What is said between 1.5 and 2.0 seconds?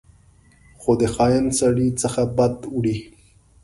سړي